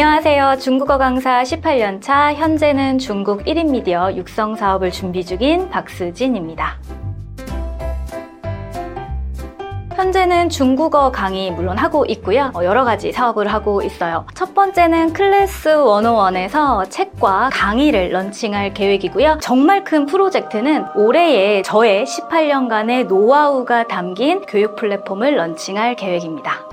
[0.00, 0.58] 안녕하세요.
[0.60, 6.78] 중국어 강사 18년차, 현재는 중국 1인 미디어 육성 사업을 준비 중인 박수진입니다.
[9.96, 12.52] 현재는 중국어 강의 물론 하고 있고요.
[12.54, 14.24] 어, 여러 가지 사업을 하고 있어요.
[14.34, 19.38] 첫 번째는 클래스 101에서 책과 강의를 런칭할 계획이고요.
[19.40, 26.68] 정말 큰 프로젝트는 올해에 저의 18년간의 노하우가 담긴 교육 플랫폼을 런칭할 계획입니다.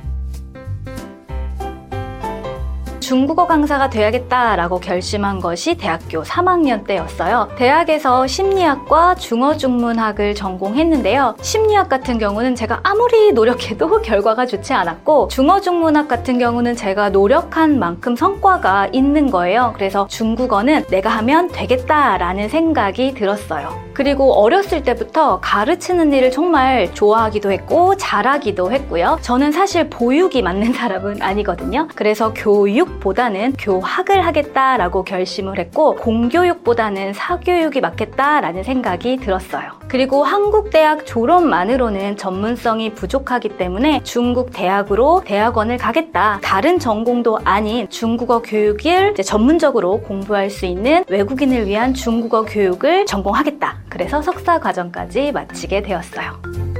[3.05, 7.49] 중국어 강사가 돼야겠다라고 결심한 것이 대학교 3학년 때였어요.
[7.55, 11.35] 대학에서 심리학과 중어중문학을 전공했는데요.
[11.39, 18.15] 심리학 같은 경우는 제가 아무리 노력해도 결과가 좋지 않았고 중어중문학 같은 경우는 제가 노력한 만큼
[18.15, 19.73] 성과가 있는 거예요.
[19.75, 23.85] 그래서 중국어는 내가 하면 되겠다라는 생각이 들었어요.
[23.95, 29.19] 그리고 어렸을 때부터 가르치는 일을 정말 좋아하기도 했고 잘하기도 했고요.
[29.21, 31.87] 저는 사실 보육이 맞는 사람은 아니거든요.
[31.95, 39.71] 그래서 교육 보다는 교학을 하겠다라고 결심을 했고 공교육보다는 사교육이 맞겠다라는 생각이 들었어요.
[39.87, 46.39] 그리고 한국 대학 졸업만으로는 전문성이 부족하기 때문에 중국 대학으로 대학원을 가겠다.
[46.41, 53.77] 다른 전공도 아닌 중국어 교육을 전문적으로 공부할 수 있는 외국인을 위한 중국어 교육을 전공하겠다.
[53.89, 56.74] 그래서 석사 과정까지 마치게 되었어요.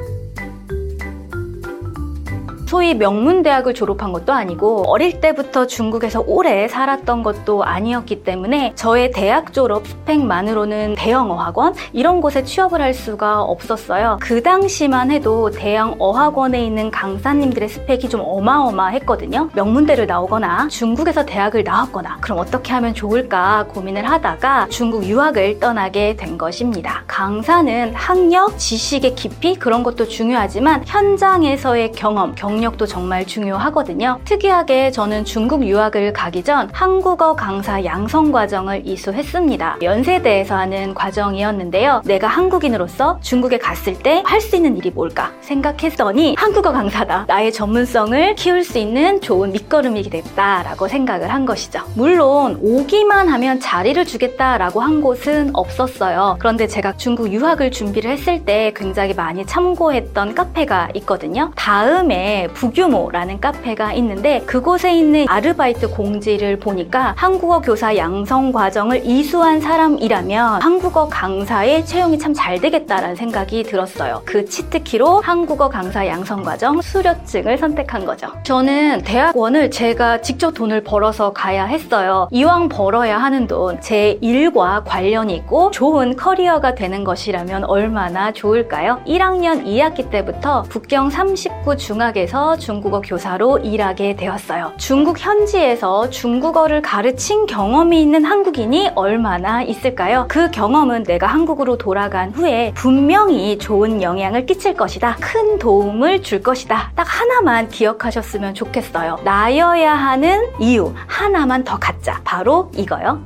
[2.67, 9.53] 소위 명문대학을 졸업한 것도 아니고 어릴 때부터 중국에서 오래 살았던 것도 아니었기 때문에 저의 대학
[9.53, 14.17] 졸업 스펙만으로는 대형 어학원 이런 곳에 취업을 할 수가 없었어요.
[14.19, 19.52] 그 당시만 해도 대형 어학원에 있는 강사님들의 스펙이 좀 어마어마했거든요.
[19.53, 26.38] 명문대를 나오거나 중국에서 대학을 나왔거나 그럼 어떻게 하면 좋을까 고민을 하다가 중국 유학을 떠나게 된
[26.38, 27.03] 것입니다.
[27.05, 34.20] 강사는 학력, 지식의 깊이 그런 것도 중요하지만 현장에서의 경험, 경력 경력도 정말 중요하거든요.
[34.23, 39.80] 특이하게 저는 중국 유학을 가기 전 한국어 강사 양성 과정을 이수했습니다.
[39.82, 42.02] 연세대에서 하는 과정이었는데요.
[42.05, 47.26] 내가 한국인으로서 중국에 갔을 때 할 수 있는 일이 뭘까 생각했더니 한국어 강사다.
[47.27, 51.82] 나의 전문성을 키울 수 있는 좋은 밑거름이 되겠다라고 생각을 한 것이죠.
[51.95, 56.36] 물론 오기만 하면 자리를 주겠다라고 한 곳은 없었어요.
[56.39, 61.52] 그런데 제가 중국 유학을 준비를 했을 때 굉장히 많이 참고했던 카페가 있거든요.
[61.55, 70.61] 다음에 부규모라는 카페가 있는데 그곳에 있는 아르바이트 공지를 보니까 한국어 교사 양성 과정을 이수한 사람이라면
[70.61, 74.22] 한국어 강사의 채용이 참 잘 되겠다라는 생각이 들었어요.
[74.26, 78.28] 그 치트키로 한국어 강사 양성 과정 수료증을 선택한 거죠.
[78.44, 82.28] 저는 대학원을 제가 직접 돈을 벌어서 가야 했어요.
[82.32, 89.00] 이왕 벌어야 하는 돈, 제 일과 관련이 있고 좋은 커리어가 되는 것이라면 얼마나 좋을까요?
[89.08, 94.73] 1학년 2학기 때부터 북경 39 중학에서 중국어 교사로 일하게 되었어요.
[94.78, 100.26] 중국 현지에서 중국어를 가르친 경험이 있는 한국인이 얼마나 있을까요?
[100.28, 105.16] 그 경험은 내가 한국으로 돌아간 후에 분명히 좋은 영향을 끼칠 것이다.
[105.22, 106.92] 큰 도움을 줄 것이다.
[106.96, 109.20] 딱 하나만 기억하셨으면 좋겠어요.
[109.23, 112.20] 나여야 하는 이유 하나만 더 갖자.
[112.23, 113.23] 바로 이거요.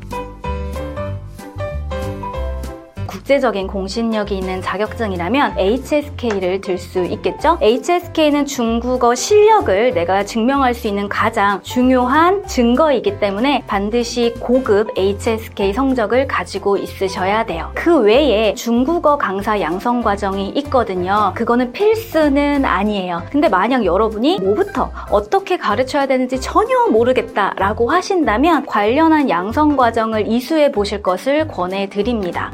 [3.30, 7.60] 국제적인 공신력이 있는 자격증이라면 HSK를 들 수 있겠죠?
[7.62, 16.28] HSK는 중국어 실력을 내가 증명할 수 있는 가장 중요한 증거이기 때문에 반드시 고급 HSK 성적을
[16.28, 17.70] 가지고 있으셔야 돼요.
[17.76, 21.34] 그 외에 중국어 강사 양성 과정이 있거든요.
[21.36, 23.22] 그거는 필수는 아니에요.
[23.32, 31.04] 근데 만약 여러분이 뭐부터 어떻게 가르쳐야 되는지 전혀 모르겠다라고 하신다면 관련한 양성 과정을 이수해 보실
[31.04, 32.52] 것을 권해 드립니다.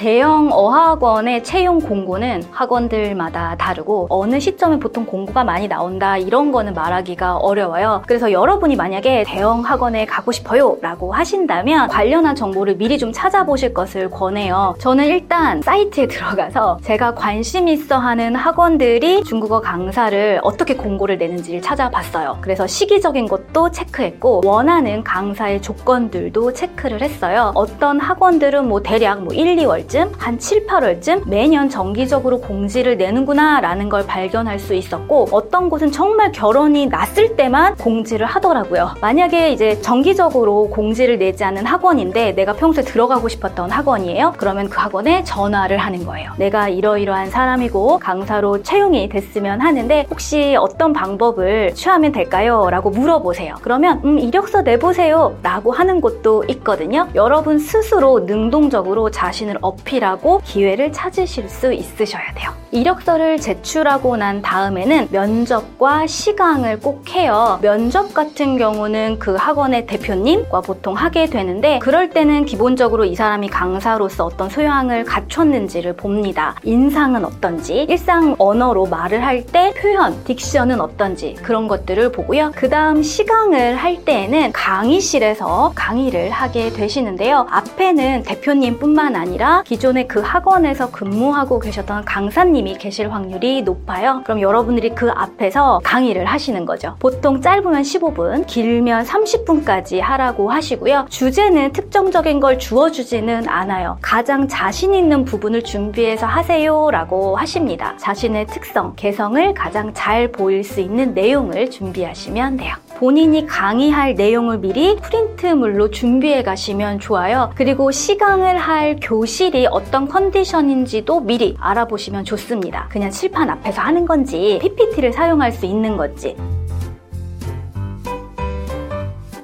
[0.00, 7.36] 대형 어학원의 채용 공고는 학원들마다 다르고 어느 시점에 보통 공고가 많이 나온다 이런 거는 말하기가
[7.36, 8.02] 어려워요.
[8.06, 14.08] 그래서 여러분이 만약에 대형 학원에 가고 싶어요 라고 하신다면 관련한 정보를 미리 좀 찾아보실 것을
[14.08, 14.74] 권해요.
[14.78, 22.38] 저는 일단 사이트에 들어가서 제가 관심 있어 하는 학원들이 중국어 강사를 어떻게 공고를 내는지를 찾아봤어요.
[22.40, 27.52] 그래서 시기적인 것도 체크했고 원하는 강사의 조건들도 체크를 했어요.
[27.54, 33.60] 어떤 학원들은 뭐 대략 뭐 1, 2월 때쯤 한 7, 8월쯤 매년 정기적으로 공지를 내는구나
[33.60, 38.94] 라는 걸 발견할 수 있었고 어떤 곳은 정말 결혼이 났을 때만 공지를 하더라고요.
[39.00, 44.34] 만약에 이제 정기적으로 공지를 내지 않은 학원인데 내가 평소에 들어가고 싶었던 학원이에요.
[44.38, 46.32] 그러면 그 학원에 전화를 하는 거예요.
[46.38, 52.68] 내가 이러이러한 사람이고 강사로 채용이 됐으면 하는데 혹시 어떤 방법을 취하면 될까요?
[52.70, 53.56] 라고 물어보세요.
[53.62, 57.08] 그러면 음 이력서 내보세요 라고 하는 곳도 있거든요.
[57.14, 62.50] 여러분 스스로 능동적으로 자신을 업 어필하고 기회를 찾으실 수 있으셔야 돼요.
[62.72, 67.58] 이력서를 제출하고 난 다음에는 면접과 시강을 꼭 해요.
[67.62, 74.24] 면접 같은 경우는 그 학원의 대표님과 보통 하게 되는데 그럴 때는 기본적으로 이 사람이 강사로서
[74.26, 76.54] 어떤 소양을 갖췄는지를 봅니다.
[76.62, 82.52] 인상은 어떤지, 일상 언어로 말을 할 때 표현, diction은 어떤지 그런 것들을 보고요.
[82.54, 87.46] 그 다음 시강을 할 때에는 강의실에서 강의를 하게 되시는데요.
[87.50, 94.20] 앞에는 대표님뿐만 아니라 기존에 그 학원에서 근무하고 계셨던 강사님이 계실 확률이 높아요.
[94.24, 96.96] 그럼 여러분들이 그 앞에서 강의를 하시는 거죠.
[96.98, 101.06] 보통 짧으면 15분, 길면 30분까지 하라고 하시고요.
[101.08, 103.96] 주제는 특정적인 걸 주어주지는 않아요.
[104.02, 107.96] 가장 자신 있는 부분을 준비해서 하세요 라고 하십니다.
[107.96, 112.74] 자신의 특성, 개성을 가장 잘 보일 수 있는 내용을 준비하시면 돼요.
[113.00, 117.50] 본인이 강의할 내용을 미리 프린트물로 준비해 가시면 좋아요.
[117.54, 122.88] 그리고 시강을 할 교실이 어떤 컨디션인지도 미리 알아보시면 좋습니다.
[122.90, 126.36] 그냥 칠판 앞에서 하는 건지 PPT를 사용할 수 있는 건지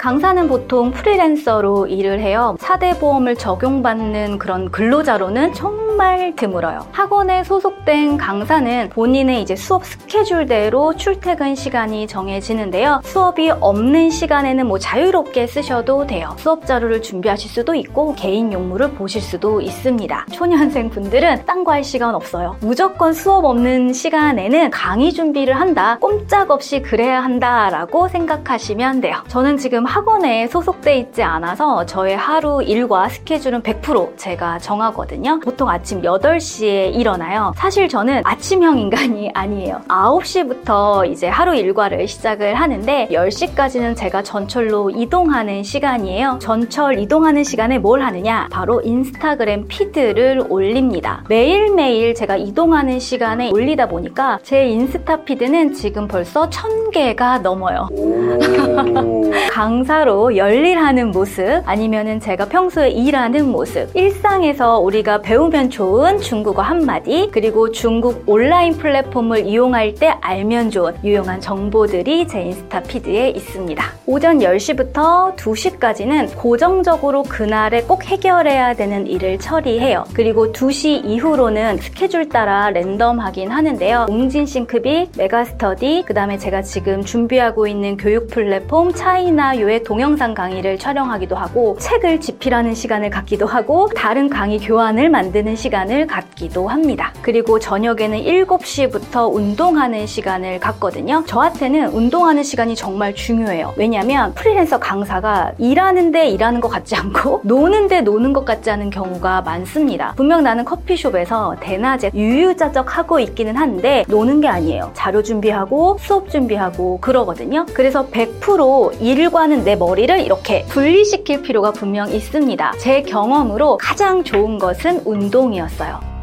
[0.07, 2.57] 강사는 보통 프리랜서로 일을 해요.
[2.61, 6.87] 4대 보험을 적용받는 그런 근로자로는 정말 드물어요.
[6.93, 13.01] 학원에 소속된 강사는 본인의 이제 수업 스케줄대로 출퇴근 시간이 정해지는데요.
[13.03, 16.37] 수업이 없는 시간에는 뭐 자유롭게 쓰셔도 돼요.
[16.39, 20.27] 수업 자료를 준비하실 수도 있고 개인 용무를 보실 수도 있습니다.
[20.31, 22.57] 초년생 분들은 딴 거 할 시간 없어요.
[22.61, 25.99] 무조건 수업 없는 시간에는 강의 준비를 한다.
[26.01, 29.17] 꼼짝없이 그래야 한다라고 생각하시면 돼요.
[29.27, 35.41] 저는 지금 학원에 소속돼 있지 않아서 저의 하루 일과 스케줄은 100% 제가 정하거든요.
[35.41, 37.55] 보통 아침 8시에 일어나요.
[37.57, 39.81] 사실 저는 아침형 인간이 아니에요.
[39.89, 46.41] 9시부터 이제 하루 일과를 시작을 하는데 10시까지는 제가 전철로 이동하는 시간이에요.
[46.43, 48.49] 전철 이동하는 시간에 뭘 하느냐?
[48.51, 51.25] 바로 인스타그램 피드를 올립니다.
[51.31, 57.89] 매일매일 제가 이동하는 시간에 올리다 보니까 제 인스타 피드는 지금 벌써 1000개가 넘어요.
[59.51, 67.31] 강사 로 열일하는 모습 아니면은 제가 평소에 일하는 모습 일상에서 우리가 배우면 좋은 중국어 한마디
[67.33, 73.85] 그리고 중국 온라인 플랫폼을 이용할 때 알면 좋은 유용한 정보들이 제 인스타 피드에 있습니다.
[74.07, 80.05] 오전 10시부터 2시까지는 고정적으로 그날에 꼭 해결해야 되는 일을 처리해요.
[80.15, 84.07] 그리고 2시 이후로는 스케줄 따라 랜덤하긴 하는데요.
[84.09, 90.79] 웅진 싱크빅, 메가스터디, 그 다음에 제가 지금 준비하고 있는 교육 플랫폼 차이나 요의 동영상 강의를
[90.79, 97.13] 촬영하기도 하고 책을 집필하는 시간을 갖기도 하고 다른 강의 교환을 만드는 시간을 갖기도 합니다.
[97.23, 101.25] 그리고 저녁에는 7시부터 운동하는 시간을 갖거든요.
[101.27, 103.75] 저한테는 운동하는 시간이 정말 중요해요.
[103.77, 110.13] 왜냐하면 프리랜서 강사가 일하는데 일하는 것 같지 않고 노는데 노는 것 같지 않은 경우가 많습니다.
[110.17, 114.91] 분명 나는 커피숍에서 대낮에 유유자적 하고 있기는 한데 노는 게 아니에요.
[114.95, 117.67] 자료 준비하고 수업 준비하고 그러거든요.
[117.75, 122.73] 그래서 100% 일과는 내 머리를 이렇게 분리시킬 필요가 분명 있습니다.
[122.79, 126.16] 제 경험으로 가장 좋은 것은 운동이었어요.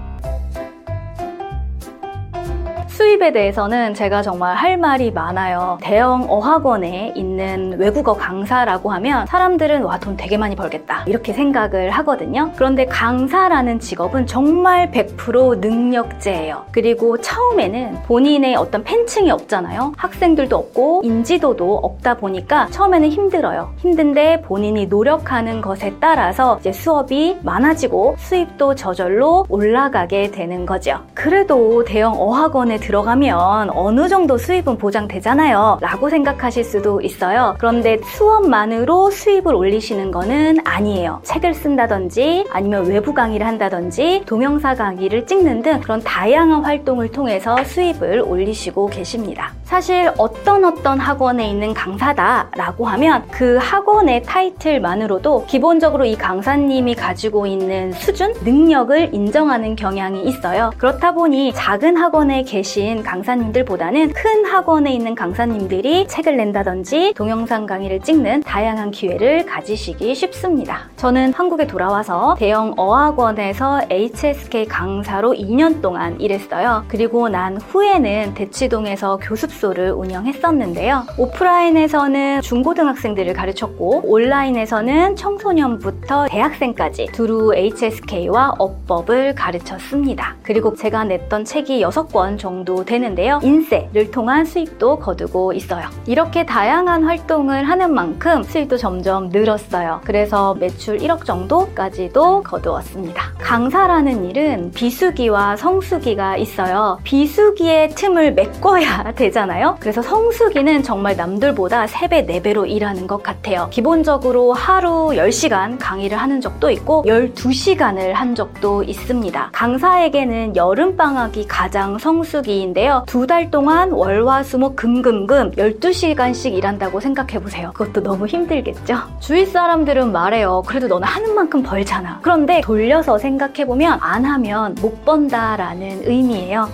[3.14, 5.78] 수입에 대해서는 제가 정말 할 말이 많아요.
[5.82, 11.04] 대형 어학원에 있는 외국어 강사라고 하면 사람들은 와, 돈 되게 많이 벌겠다.
[11.06, 12.52] 이렇게 생각을 하거든요.
[12.56, 16.66] 그런데 강사라는 직업은 정말 100% 능력제예요.
[16.72, 19.94] 그리고 처음에는 본인의 어떤 팬층이 없잖아요.
[19.96, 23.74] 학생들도 없고 인지도도 없다 보니까 처음에는 힘들어요.
[23.78, 31.02] 힘든데 본인이 노력하는 것에 따라서 이제 수업이 많아지고 수입도 저절로 올라가게 되는 거죠.
[31.14, 35.80] 그래도 대형 어학원에 들어 가면 어느 정도 수입은 보장되잖아요.
[35.82, 37.56] 라고 생각하실 수도 있어요.
[37.58, 41.22] 그런데 수업만으로 수입을 올리시는 거는 아니에요.
[41.24, 48.22] 책을 쓴다든지 아니면 외부 강의를 한다든지 동영상 강의를 찍는 등 그런 다양한 활동을 통해서 수입을
[48.22, 49.54] 올리시고 계십니다.
[49.74, 57.92] 사실 어떤 어떤 학원에 있는 강사다라고 하면 그 학원의 타이틀만으로도 기본적으로 이 강사님이 가지고 있는
[57.92, 60.70] 수준, 능력을 인정하는 경향이 있어요.
[60.78, 68.44] 그렇다 보니 작은 학원에 계신 강사님들보다는 큰 학원에 있는 강사님들이 책을 낸다든지 동영상 강의를 찍는
[68.44, 70.82] 다양한 기회를 가지시기 쉽습니다.
[70.98, 76.84] 저는 한국에 돌아와서 대형 어학원에서 HSK 강사로 2년 동안 일했어요.
[76.88, 81.06] 그리고 난 후에는 대치동에서 교습 소 교육소를 운영했었는데요.
[81.18, 90.36] 오프라인에서는 중고등학생들을 가르쳤고 온라인에서는 청소년부터 대학생까지 두루 HSK와 어법을 가르쳤습니다.
[90.44, 93.40] 그리고 제가 냈던 책이 6권 정도 되는데요.
[93.42, 95.88] 인쇄를 통한 수입도 거두고 있어요.
[96.06, 100.02] 이렇게 다양한 활동을 하는 만큼 수입도 점점 늘었어요.
[100.04, 103.34] 그래서 매출 1억 정도까지도 거두었습니다.
[103.40, 107.00] 강사라는 일은 비수기와 성수기가 있어요.
[107.04, 109.53] 비수기의 틈을 메꿔야 되잖아요.
[109.80, 113.68] 그래서 성수기는 정말 남들보다 3배, 4배로 일하는 것 같아요.
[113.72, 119.50] 기본적으로 하루 10시간 강의를 하는 적도 있고 12시간을 한 적도 있습니다.
[119.54, 123.04] 강사에게는 여름방학이 가장 성수기인데요.
[123.08, 127.72] 두 달 동안 월화수목 금금금 12시간씩 일한다고 생각해보세요.
[127.74, 128.96] 그것도 너무 힘들겠죠?
[129.22, 130.64] 주위 사람들은 말해요.
[130.68, 132.20] 그래도 너는 하는 만큼 벌잖아.
[132.22, 136.68] 그런데 돌려서 생각해보면 안 하면 못 번다라는 의미예요.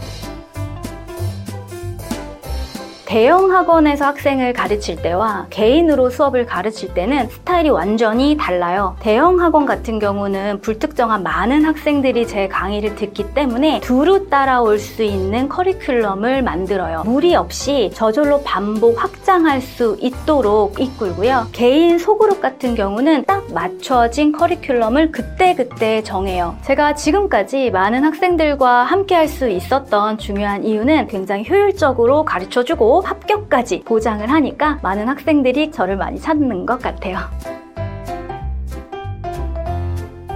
[3.10, 8.96] 대형 학원에서 학생을 가르칠 때와 개인으로 수업을 가르칠 때는 스타일이 완전히 달라요.
[9.00, 15.50] 대형 학원 같은 경우는 불특정한 많은 학생들이 제 강의를 듣기 때문에 두루 따라올 수 있는
[15.50, 17.02] 커리큘럼을 만들어요.
[17.04, 21.48] 무리 없이 저절로 반복 확장할 수 있도록 이끌고요.
[21.52, 26.56] 개인 소그룹 같은 경우는 딱 맞춰진 커리큘럼을 그때그때 정해요.
[26.62, 34.30] 제가 지금까지 많은 학생들과 함께 할 수 있었던 중요한 이유는 굉장히 효율적으로 가르쳐주고 합격까지 보장을
[34.30, 37.18] 하니까 많은 학생들이 저를 많이 찾는 것 같아요.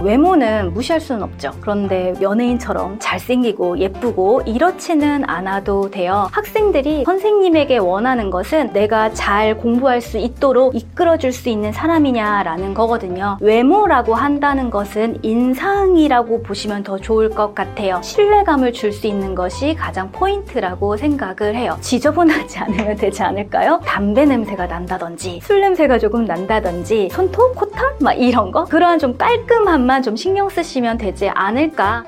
[0.04, 1.50] 외모는 무시할 수는 없죠.
[1.60, 6.28] 그런데 연예인처럼 잘생기고 예쁘고 이렇지는 않아도 돼요.
[6.32, 13.38] 학생들이 선생님에게 원하는 것은 내가 잘 공부할 수 있도록 이끌어줄 수 있는 사람이냐라는 거거든요.
[13.40, 18.00] 외모라고 한다는 것은 인상이라고 보시면 더 좋을 것 같아요.
[18.02, 21.76] 신뢰감을 줄 수 있는 것이 가장 포인트라고 생각을 해요.
[21.80, 23.80] 지저분하지 않으면 되지 않을까요?
[23.84, 29.84] 담배 냄새가 난다든지 술 냄새가 조금 난다든지 손톱, 코털 막 이런 거 그러한 좀 깔끔함
[29.94, 32.02] 만 좀 신경 쓰시면 되지 않을까.